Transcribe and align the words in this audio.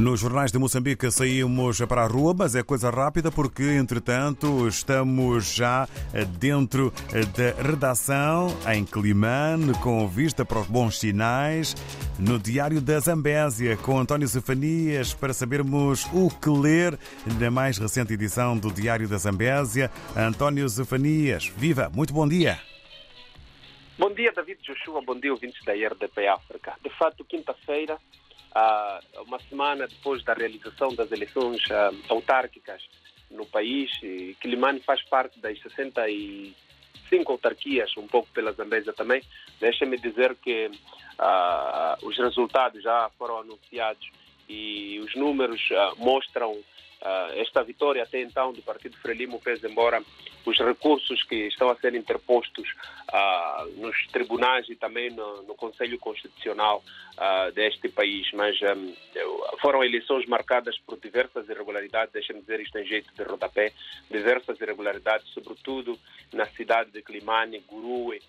Nos 0.00 0.20
jornais 0.20 0.52
de 0.52 0.58
Moçambique 0.58 1.10
saímos 1.10 1.80
para 1.80 2.02
a 2.02 2.06
rua, 2.06 2.32
mas 2.32 2.54
é 2.54 2.62
coisa 2.62 2.88
rápida 2.88 3.32
porque, 3.32 3.64
entretanto, 3.64 4.68
estamos 4.68 5.52
já 5.52 5.88
dentro 6.38 6.92
da 7.36 7.60
redação 7.60 8.46
em 8.72 8.84
Climane, 8.84 9.74
com 9.82 10.06
vista 10.06 10.44
para 10.44 10.60
os 10.60 10.68
bons 10.68 11.00
sinais, 11.00 11.74
no 12.16 12.38
Diário 12.38 12.80
da 12.80 13.00
Zambésia, 13.00 13.76
com 13.76 13.98
António 13.98 14.28
Zefanias, 14.28 15.12
para 15.12 15.32
sabermos 15.32 16.06
o 16.12 16.30
que 16.30 16.48
ler 16.48 16.96
na 17.40 17.50
mais 17.50 17.76
recente 17.76 18.12
edição 18.12 18.56
do 18.56 18.70
Diário 18.70 19.08
da 19.08 19.16
Zambésia. 19.16 19.90
António 20.16 20.68
Zefanias, 20.68 21.48
viva, 21.48 21.90
muito 21.92 22.14
bom 22.14 22.28
dia. 22.28 22.60
Bom 23.98 24.14
dia, 24.14 24.32
David 24.32 24.60
Joshua, 24.62 25.02
bom 25.04 25.18
dia, 25.18 25.32
ouvintes 25.32 25.64
da 25.64 25.72
RDP 25.72 26.28
África. 26.28 26.74
De 26.84 26.90
fato, 26.96 27.24
quinta-feira 27.24 27.98
uma 29.26 29.38
semana 29.48 29.86
depois 29.86 30.22
da 30.24 30.34
realização 30.34 30.94
das 30.94 31.10
eleições 31.12 31.62
autárquicas 32.08 32.82
no 33.30 33.44
país, 33.46 33.90
Quilimane 34.40 34.80
faz 34.80 35.02
parte 35.02 35.38
das 35.38 35.60
65 35.60 37.32
autarquias, 37.32 37.96
um 37.96 38.06
pouco 38.06 38.28
pela 38.32 38.52
Zambésia 38.52 38.92
também. 38.92 39.22
Deixa-me 39.60 39.98
dizer 39.98 40.34
que 40.36 40.66
uh, 40.66 42.06
os 42.06 42.16
resultados 42.16 42.82
já 42.82 43.10
foram 43.18 43.38
anunciados 43.38 44.10
e 44.48 44.98
os 45.00 45.14
números 45.14 45.60
uh, 45.70 45.96
mostram 45.98 46.52
uh, 46.52 47.32
esta 47.34 47.62
vitória 47.62 48.02
até 48.02 48.20
então 48.20 48.52
do 48.52 48.62
Partido 48.62 48.96
Frelimo 48.98 49.40
pesa, 49.40 49.68
embora 49.68 50.02
os 50.46 50.58
recursos 50.58 51.22
que 51.24 51.48
estão 51.48 51.68
a 51.68 51.76
ser 51.76 51.94
interpostos 51.94 52.66
uh, 53.12 53.80
nos 53.80 54.06
tribunais 54.08 54.68
e 54.68 54.74
também 54.74 55.10
no, 55.10 55.42
no 55.42 55.54
Conselho 55.54 55.98
Constitucional 55.98 56.82
deste 57.52 57.88
país. 57.88 58.30
Mas 58.32 58.56
um, 58.62 58.94
foram 59.60 59.82
eleições 59.82 60.24
marcadas 60.26 60.78
por 60.86 61.00
diversas 61.00 61.48
irregularidades, 61.48 62.12
deixa-me 62.12 62.40
dizer 62.40 62.60
isto 62.60 62.78
em 62.78 62.86
jeito 62.86 63.12
de 63.12 63.24
rodapé, 63.24 63.72
diversas 64.08 64.58
irregularidades, 64.60 65.28
sobretudo 65.34 65.98
na 66.32 66.46
cidade 66.46 66.92
de 66.92 67.02
Climane, 67.02 67.58
Gurue, 67.68 68.22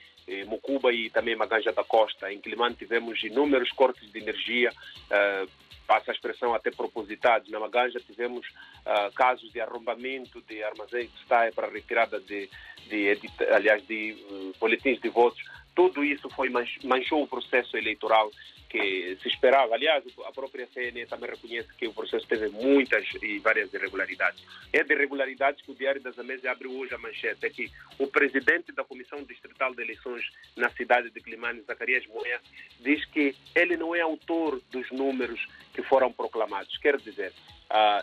Mucuba 0.46 0.94
e 0.94 1.10
também 1.10 1.36
Maganja 1.36 1.72
da 1.72 1.84
Costa. 1.84 2.32
Em 2.32 2.40
Climane 2.40 2.76
tivemos 2.76 3.24
inúmeros 3.24 3.72
cortes 3.72 4.12
de 4.12 4.20
energia, 4.20 4.72
uh, 4.72 5.50
passa 5.88 6.12
a 6.12 6.14
expressão 6.14 6.54
até 6.54 6.70
propositados. 6.70 7.50
Na 7.50 7.60
Maganja 7.60 8.00
tivemos 8.00 8.46
uh, 8.48 9.12
casos 9.16 9.52
de 9.52 9.60
arrombamento 9.60 10.42
de 10.42 10.64
armazéns 10.64 11.12
de 11.12 11.22
estaia 11.22 11.52
para 11.52 11.68
retirada 11.68 12.20
de, 12.20 12.50
de, 12.88 13.16
de 13.16 13.30
aliás, 13.52 13.86
de 13.88 14.14
uh, 14.30 14.54
boletins 14.60 15.02
de 15.02 15.10
votos. 15.10 15.42
Tudo 15.80 16.04
isso 16.04 16.30
foi 16.32 16.50
manchou 16.84 17.24
o 17.24 17.28
processo 17.28 17.78
eleitoral 17.78 18.30
que 18.70 19.18
se 19.22 19.30
esperava. 19.30 19.74
Aliás, 19.74 20.04
a 20.26 20.32
própria 20.34 20.68
CNE 20.68 21.06
também 21.06 21.30
reconhece 21.30 21.74
que 21.76 21.88
o 21.88 21.94
processo 21.94 22.28
teve 22.28 22.50
muitas 22.50 23.08
e 23.24 23.40
várias 23.40 23.74
irregularidades. 23.74 24.44
É 24.74 24.84
de 24.84 24.94
irregularidades 24.94 25.62
que 25.62 25.72
o 25.72 25.74
Diário 25.74 26.02
das 26.02 26.20
Amésias 26.20 26.52
abre 26.52 26.68
hoje 26.68 26.94
a 26.94 26.98
manchete, 26.98 27.46
é 27.46 27.50
que 27.50 27.72
o 27.98 28.08
presidente 28.08 28.74
da 28.74 28.84
Comissão 28.84 29.24
Distrital 29.24 29.74
de 29.74 29.82
Eleições 29.82 30.30
na 30.58 30.70
cidade 30.72 31.12
de 31.12 31.22
Climane, 31.22 31.62
Zacarias 31.62 32.06
Moia, 32.08 32.42
diz 32.82 33.06
que 33.06 33.34
ele 33.56 33.78
não 33.78 33.96
é 33.96 34.02
autor 34.02 34.62
dos 34.72 34.92
números 34.92 35.40
que 35.74 35.82
foram 35.84 36.12
proclamados. 36.12 36.78
Quer 36.80 36.98
dizer, 36.98 37.32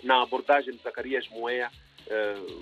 na 0.02 0.22
abordagem 0.22 0.72
de 0.72 0.82
Zacarias 0.82 1.28
Moia, 1.28 1.70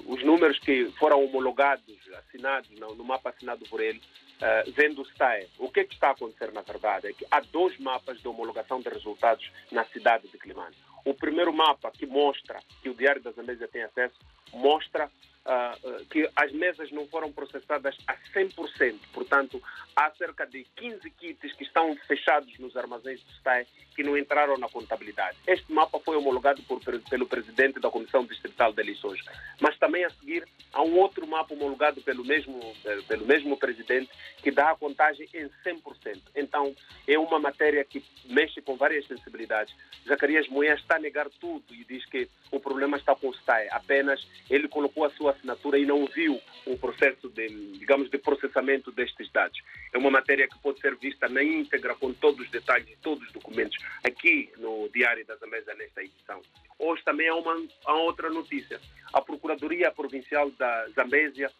os 0.07 0.25
números 0.25 0.59
que 0.59 0.91
foram 0.99 1.25
homologados, 1.25 1.85
assinados 2.19 2.69
no 2.81 3.05
mapa 3.05 3.31
assinado 3.31 3.65
por 3.67 3.81
ele, 3.81 4.03
Uh, 4.35 4.71
vendo 4.73 5.01
o 5.01 5.07
STAE. 5.07 5.49
O 5.59 5.71
que, 5.71 5.81
é 5.81 5.85
que 5.85 5.95
está 5.95 6.09
a 6.09 6.11
acontecer 6.11 6.53
na 6.53 6.63
verdade? 6.63 7.07
É 7.07 7.13
que 7.13 7.25
há 7.31 7.41
dois 7.41 7.79
mapas 7.79 8.21
de 8.21 8.27
homologação 8.27 8.81
de 8.81 8.89
resultados 8.89 9.51
na 9.71 9.85
cidade 9.87 10.29
de 10.29 10.37
Climane. 10.37 10.75
O 11.05 11.15
primeiro 11.15 11.53
mapa, 11.53 11.91
que 11.91 12.05
mostra, 12.05 12.61
que 12.83 12.89
o 12.89 12.95
Diário 12.95 13.23
das 13.23 13.39
Américas 13.39 13.71
tem 13.71 13.83
acesso, 13.83 14.17
mostra 14.53 15.11
uh, 15.45 16.05
que 16.07 16.29
as 16.37 16.53
mesas 16.53 16.91
não 16.91 17.07
foram 17.07 17.33
processadas 17.33 17.97
a 18.07 18.17
100%. 18.35 18.99
Portanto, 19.13 19.63
há 19.95 20.11
cerca 20.13 20.47
de 20.47 20.65
15 20.77 21.11
kits 21.11 21.53
que 21.55 21.65
estão 21.65 21.95
fechados 22.07 22.59
nos 22.59 22.77
armazéns 22.77 23.23
do 23.23 23.33
STAE 23.33 23.67
que 23.95 24.03
não 24.03 24.19
entraram 24.19 24.59
na 24.59 24.69
contabilidade. 24.69 25.37
Este 25.47 25.73
mapa 25.73 26.01
foi 26.01 26.17
homologado 26.17 26.63
por, 26.63 26.81
pelo 27.09 27.27
presidente 27.27 27.79
da 27.79 27.91
Comissão 27.91 28.25
Distrital 28.25 28.73
de 28.73 28.81
Eleições. 28.81 29.21
Mas 29.61 29.79
também 29.79 30.05
a 30.05 30.11
seguir 30.11 30.47
há 30.73 30.83
um 30.83 30.99
outro 30.99 31.27
mapa 31.27 31.55
homologado 31.55 32.01
pelo 32.03 32.25
mesmo, 32.25 32.61
eh, 32.85 33.01
pelo 33.07 33.25
mesmo 33.25 33.57
presidente 33.57 34.11
que 34.43 34.51
dá 34.51 34.71
a 34.71 34.77
contagem 34.77 35.29
em 35.33 35.49
100%. 35.63 36.21
Então, 36.35 36.75
é 37.07 37.19
uma 37.19 37.39
matéria 37.39 37.85
que 37.85 38.05
mexe 38.27 38.61
com 38.61 38.77
várias 38.77 39.07
sensibilidades. 39.07 39.75
Zacarias 40.07 40.49
Moé 40.49 40.75
está 40.75 40.97
a 40.97 40.99
negar 40.99 41.29
tudo 41.41 41.65
e 41.73 41.85
diz 41.85 42.05
que 42.07 42.29
o 42.51 42.59
problema 42.59 42.97
está 42.97 43.15
com 43.15 43.29
o 43.29 43.35
STAE. 43.35 43.69
Apenas 43.71 44.27
ele 44.51 44.69
colocou 44.69 45.05
a 45.05 45.11
sua 45.11 45.34
assinatura 45.35 45.79
e 45.79 45.87
não 45.87 46.07
viu 46.07 46.41
o 46.67 46.77
processo 46.79 47.29
de, 47.29 47.49
digamos, 47.79 48.11
de 48.11 48.19
processamento 48.19 48.91
destes 48.91 49.31
dados. 49.31 49.61
É 49.93 49.99
uma 49.99 50.11
matéria 50.11 50.49
que 50.49 50.59
pode 50.59 50.81
ser 50.81 50.97
vista 50.97 51.29
na 51.29 51.43
íntegra, 51.43 51.95
com 51.95 52.13
todos 52.13 52.41
os 52.41 52.51
detalhes 52.51 52.89
e 52.89 52.97
todos 52.97 53.25
os 53.27 53.33
documentos, 53.33 53.77
aqui 54.03 54.51
no 54.57 54.89
Diário 54.89 55.25
das 55.27 55.43
Américas, 55.43 55.77
nesta 55.77 56.03
edição. 56.03 56.41
Hoje 56.79 57.03
também 57.05 57.29
há 57.29 57.35
uma 57.35 57.57
há 57.87 57.95
outra 57.95 58.29
notícia. 58.31 58.81
A 59.13 59.21
Procuradoria 59.21 59.91
Provincial 59.93 60.51
da 60.53 60.89
Zambésia 60.89 61.51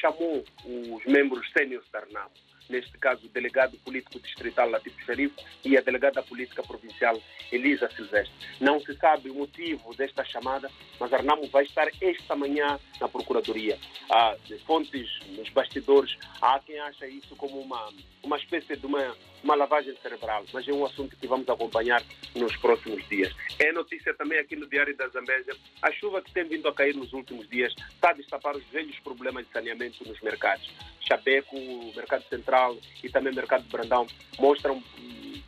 chamou 0.00 0.44
os 0.64 1.04
membros 1.04 1.50
sêniores 1.52 1.88
da 1.90 2.00
RNAM 2.00 2.30
neste 2.72 2.96
caso 2.98 3.26
o 3.26 3.28
delegado 3.28 3.76
político 3.84 4.18
distrital 4.18 4.70
Latif 4.70 4.96
Sharif 5.04 5.34
e 5.62 5.76
a 5.76 5.80
delegada 5.82 6.22
política 6.22 6.62
provincial 6.62 7.20
Elisa 7.52 7.88
Silvestre. 7.90 8.34
Não 8.58 8.80
se 8.80 8.94
sabe 8.96 9.28
o 9.28 9.34
motivo 9.34 9.94
desta 9.94 10.24
chamada, 10.24 10.70
mas 10.98 11.12
Arnamo 11.12 11.46
vai 11.48 11.64
estar 11.64 11.88
esta 12.00 12.34
manhã 12.34 12.80
na 12.98 13.08
Procuradoria. 13.08 13.78
Há 14.10 14.36
fontes 14.66 15.08
nos 15.36 15.48
bastidores, 15.50 16.16
há 16.40 16.58
quem 16.60 16.78
acha 16.80 17.06
isso 17.06 17.36
como 17.36 17.60
uma, 17.60 17.92
uma 18.22 18.38
espécie 18.38 18.76
de 18.76 18.86
uma, 18.86 19.14
uma 19.44 19.54
lavagem 19.54 19.94
cerebral, 20.02 20.44
mas 20.52 20.66
é 20.66 20.72
um 20.72 20.84
assunto 20.86 21.16
que 21.16 21.26
vamos 21.26 21.48
acompanhar 21.48 22.02
nos 22.34 22.56
próximos 22.56 23.06
dias. 23.08 23.34
É 23.58 23.70
notícia 23.72 24.14
também 24.14 24.38
aqui 24.38 24.56
no 24.56 24.66
Diário 24.66 24.96
da 24.96 25.08
Zambésia, 25.08 25.54
a 25.82 25.92
chuva 25.92 26.22
que 26.22 26.32
tem 26.32 26.44
vindo 26.44 26.66
a 26.68 26.74
cair 26.74 26.94
nos 26.94 27.12
últimos 27.12 27.48
dias 27.48 27.74
está 27.92 28.10
a 28.10 28.14
destapar 28.14 28.56
os 28.56 28.64
velhos 28.68 28.98
problemas 29.00 29.46
de 29.46 29.52
saneamento 29.52 30.08
nos 30.08 30.20
mercados. 30.22 30.70
Chabeco, 31.00 31.56
Mercado 31.94 32.24
Central 32.28 32.61
e 33.02 33.08
também 33.08 33.34
Mercado 33.34 33.62
de 33.62 33.68
Brandão 33.68 34.06
mostram 34.38 34.82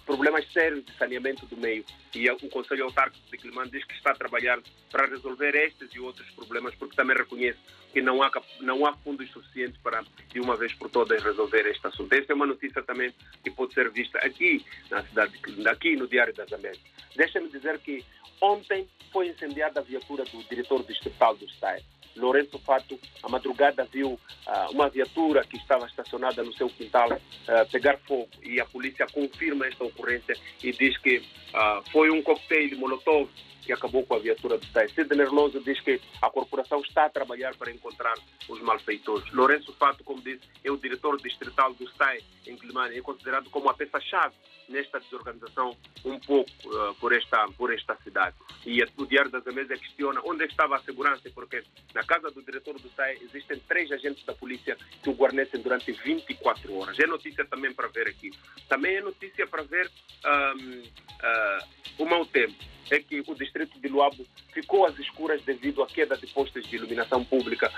problemas 0.04 0.50
sérios 0.52 0.84
de 0.84 0.92
saneamento 0.96 1.46
do 1.46 1.56
meio. 1.56 1.84
E 2.14 2.30
o 2.30 2.48
Conselho 2.50 2.84
Autárquico 2.84 3.30
de 3.30 3.38
Climane 3.38 3.70
diz 3.70 3.84
que 3.84 3.94
está 3.94 4.12
a 4.12 4.14
trabalhar 4.14 4.60
para 4.90 5.06
resolver 5.06 5.54
estes 5.54 5.94
e 5.94 6.00
outros 6.00 6.28
problemas, 6.30 6.74
porque 6.74 6.96
também 6.96 7.16
reconhece 7.16 7.58
que 7.92 8.02
não 8.02 8.22
há, 8.22 8.30
não 8.60 8.84
há 8.84 8.92
fundos 8.98 9.30
suficientes 9.30 9.80
para, 9.80 10.02
de 10.32 10.40
uma 10.40 10.56
vez 10.56 10.72
por 10.74 10.90
todas, 10.90 11.22
resolver 11.22 11.66
este 11.66 11.86
assunto. 11.86 12.12
Esta 12.12 12.32
é 12.32 12.36
uma 12.36 12.46
notícia 12.46 12.82
também 12.82 13.14
que 13.42 13.50
pode 13.50 13.72
ser 13.72 13.90
vista 13.90 14.18
aqui 14.18 14.64
na 14.90 15.02
cidade 15.04 15.32
de 15.38 15.68
aqui 15.68 15.96
no 15.96 16.08
Diário 16.08 16.34
das 16.34 16.52
Américas. 16.52 16.90
Deixa-me 17.16 17.48
dizer 17.48 17.78
que 17.78 18.04
ontem 18.40 18.88
foi 19.12 19.28
incendiada 19.28 19.80
a 19.80 19.82
viatura 19.82 20.24
do 20.24 20.42
diretor 20.44 20.84
distrital 20.84 21.36
do 21.36 21.44
Estado. 21.44 21.84
Lourenço 22.16 22.58
Fato, 22.60 22.98
a 23.22 23.28
madrugada, 23.28 23.84
viu 23.84 24.12
uh, 24.12 24.70
uma 24.70 24.88
viatura 24.88 25.44
que 25.44 25.56
estava 25.56 25.86
estacionada 25.86 26.42
no 26.42 26.52
seu 26.54 26.68
quintal 26.68 27.12
uh, 27.12 27.70
pegar 27.70 27.98
fogo 28.06 28.28
e 28.42 28.60
a 28.60 28.64
polícia 28.64 29.06
confirma 29.06 29.66
esta 29.66 29.84
ocorrência 29.84 29.93
e 30.62 30.72
diz 30.72 30.96
que 30.98 31.18
uh, 31.18 31.82
foi 31.90 32.10
um 32.10 32.22
coquetel 32.22 32.78
Molotov 32.78 33.28
que 33.64 33.72
acabou 33.72 34.04
com 34.04 34.14
a 34.14 34.18
viatura 34.18 34.58
do 34.58 34.66
STAI. 34.66 34.88
Sidney 34.88 35.26
Lonzo 35.26 35.60
diz 35.60 35.80
que 35.80 36.00
a 36.20 36.30
corporação 36.30 36.80
está 36.80 37.06
a 37.06 37.10
trabalhar 37.10 37.54
para 37.56 37.70
encontrar 37.70 38.14
os 38.48 38.60
malfeitores. 38.60 39.30
Lourenço 39.32 39.72
Fato, 39.74 40.04
como 40.04 40.20
disse, 40.20 40.42
é 40.62 40.70
o 40.70 40.76
diretor 40.76 41.20
distrital 41.20 41.72
do 41.74 41.88
STAI 41.90 42.20
em 42.46 42.56
Climane, 42.56 42.98
é 42.98 43.00
considerado 43.00 43.48
como 43.50 43.68
a 43.70 43.74
peça-chave 43.74 44.34
nesta 44.68 44.98
desorganização 44.98 45.76
um 46.04 46.18
pouco 46.18 46.50
uh, 46.66 46.94
por, 46.94 47.12
esta, 47.12 47.46
por 47.56 47.72
esta 47.72 47.96
cidade. 47.96 48.36
E 48.64 48.82
o 48.96 49.06
Diário 49.06 49.30
das 49.30 49.46
Américas 49.46 49.80
questiona 49.80 50.20
onde 50.24 50.44
estava 50.44 50.76
a 50.76 50.80
segurança, 50.80 51.28
porque 51.34 51.62
na 51.94 52.02
casa 52.02 52.30
do 52.30 52.42
diretor 52.42 52.78
do 52.78 52.88
SAE 52.90 53.18
existem 53.22 53.58
três 53.68 53.90
agentes 53.92 54.24
da 54.24 54.34
polícia 54.34 54.76
que 55.02 55.10
o 55.10 55.14
guarnecem 55.14 55.60
durante 55.60 55.92
24 55.92 56.74
horas. 56.76 56.98
É 56.98 57.06
notícia 57.06 57.44
também 57.44 57.72
para 57.72 57.88
ver 57.88 58.08
aqui. 58.08 58.30
Também 58.68 58.96
é 58.96 59.00
notícia 59.00 59.46
para 59.46 59.62
ver 59.62 59.90
um, 60.24 60.80
uh, 60.80 61.64
o 61.98 62.06
mau 62.06 62.24
tempo 62.26 62.73
é 62.90 62.98
que 63.00 63.22
o 63.26 63.34
distrito 63.34 63.78
de 63.80 63.88
Luabo 63.88 64.26
ficou 64.52 64.86
às 64.86 64.98
escuras 64.98 65.42
devido 65.42 65.82
à 65.82 65.86
queda 65.86 66.16
de 66.16 66.26
postos 66.28 66.66
de 66.68 66.76
iluminação 66.76 67.24
pública 67.24 67.70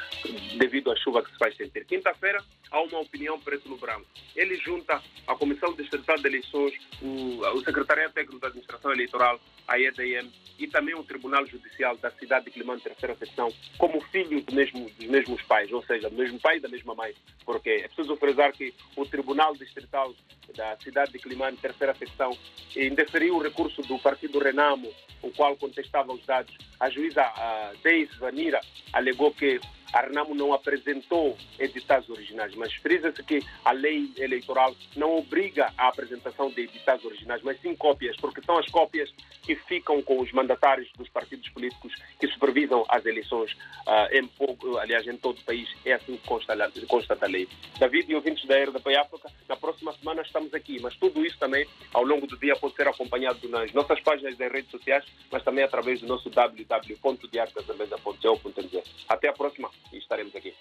devido 0.59 0.91
à 0.91 0.97
chuva 0.97 1.23
que 1.23 1.31
se 1.31 1.39
faz 1.39 1.57
sentir. 1.57 1.85
Quinta-feira 1.85 2.43
há 2.71 2.81
uma 2.81 3.01
opinião 3.01 3.39
preto 3.41 3.69
no 3.69 3.77
branco. 3.77 4.07
Ele 4.35 4.57
junta 4.57 5.03
a 5.27 5.35
Comissão 5.35 5.73
Distrital 5.75 6.17
de 6.17 6.27
Eleições, 6.27 6.75
o, 7.03 7.41
o 7.57 7.65
Secretariado 7.65 8.13
Técnico 8.13 8.41
da 8.41 8.49
Administração 8.49 8.93
Eleitoral, 8.93 9.41
a 9.67 9.79
EDM 9.79 10.31
e 10.59 10.67
também 10.67 10.95
o 10.95 11.05
Tribunal 11.05 11.45
Judicial 11.47 11.97
da 11.97 12.11
cidade 12.11 12.47
de 12.47 12.51
Climane, 12.51 12.81
terceira 12.81 13.15
secção, 13.17 13.53
como 13.77 14.01
filho 14.01 14.41
do 14.43 14.55
mesmo, 14.55 14.89
dos 14.91 15.07
mesmos 15.07 15.43
pais, 15.43 15.71
ou 15.73 15.83
seja, 15.83 16.09
do 16.09 16.17
mesmo 16.17 16.41
pai 16.41 16.57
e 16.57 16.61
da 16.61 16.69
mesma 16.69 16.95
mãe. 16.95 17.15
Porque 17.45 17.71
é 17.71 17.89
preciso 17.89 18.17
frisar 18.17 18.53
que 18.53 18.75
o 18.97 19.05
Tribunal 19.05 19.55
Distrital 19.55 20.15
da 20.57 20.77
cidade 20.79 21.13
de 21.13 21.19
Climane, 21.19 21.57
terceira 21.57 21.95
secção, 21.95 22.37
indeferiu 22.75 23.37
o 23.37 23.43
recurso 23.43 23.83
do 23.83 23.99
Partido 23.99 24.39
Renamo 24.39 24.93
o 25.23 25.31
qual 25.31 25.57
contestava 25.57 26.13
os 26.13 26.25
dados. 26.25 26.57
A 26.79 26.89
juíza 26.91 27.23
a 27.23 27.73
Deise 27.83 28.17
Vanira 28.19 28.61
alegou 28.93 29.33
que 29.33 29.61
a 29.93 30.03
Renamo 30.03 30.35
não 30.35 30.53
apresentou 30.53 31.37
editais 31.59 32.09
originais, 32.09 32.55
mas 32.55 32.73
frisa-se 32.75 33.23
que 33.23 33.41
a 33.65 33.73
lei 33.73 34.11
eleitoral 34.17 34.75
não 34.95 35.17
obriga 35.17 35.73
a 35.79 35.89
apresentação 35.89 36.51
de 36.51 36.63
originais, 37.05 37.43
mas 37.43 37.61
sim 37.61 37.75
cópias, 37.75 38.17
porque 38.17 38.43
são 38.43 38.59
as 38.59 38.67
cópias 38.67 39.13
que 39.43 39.55
ficam 39.55 40.03
com 40.03 40.21
os 40.21 40.33
mandatários 40.33 40.91
dos 40.97 41.09
partidos 41.09 41.49
políticos 41.51 41.93
que 42.19 42.27
supervisam 42.29 42.85
as 42.89 43.05
eleições 43.05 43.53
uh, 43.53 44.09
em 44.13 44.27
pouco, 44.27 44.79
aliás, 44.79 45.07
em 45.07 45.17
todo 45.17 45.39
o 45.39 45.45
país. 45.45 45.69
É 45.85 45.93
assim 45.95 46.17
que 46.17 46.27
consta, 46.27 46.55
consta 46.89 47.15
da 47.17 47.27
lei. 47.27 47.49
David 47.79 48.11
e 48.11 48.15
ouvintes 48.15 48.47
da 48.47 48.57
RDP 48.57 48.97
África, 48.97 49.31
na 49.49 49.57
próxima 49.57 49.93
semana 49.93 50.23
estamos 50.23 50.55
aqui, 50.55 50.81
mas 50.81 50.97
tudo 50.97 51.25
isso 51.25 51.39
também, 51.39 51.67
ao 51.93 52.05
longo 52.05 52.27
do 52.27 52.37
dia, 52.39 52.57
pode 52.57 52.75
ser 52.75 52.89
acompanhado 52.89 53.49
nas 53.49 53.73
nossas 53.73 54.01
páginas 54.01 54.37
das 54.37 54.53
redes 54.53 54.71
sociais, 54.71 55.05
mas 55.31 55.43
também 55.43 55.65
através 55.65 56.01
do 56.01 56.07
nosso 56.07 56.31
www.diarcasambeza.co.mz. 56.31 58.83
Até 59.09 59.29
a 59.29 59.33
próxima 59.33 59.71
e 59.93 59.99
estaremos 59.99 60.35
aqui. 60.35 60.55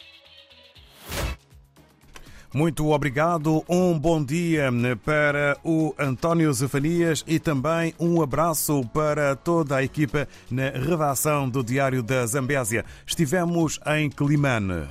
Muito 2.55 2.89
obrigado, 2.89 3.65
um 3.67 3.99
bom 3.99 4.23
dia 4.23 4.71
para 5.03 5.57
o 5.61 5.93
António 5.99 6.53
Zefanias 6.53 7.21
e 7.27 7.37
também 7.37 7.93
um 7.99 8.21
abraço 8.21 8.81
para 8.93 9.35
toda 9.35 9.75
a 9.75 9.83
equipa 9.83 10.25
na 10.49 10.69
redação 10.69 11.49
do 11.49 11.61
Diário 11.61 12.01
da 12.01 12.25
Zambésia. 12.25 12.85
Estivemos 13.05 13.77
em 13.85 14.09
Climane. 14.09 14.87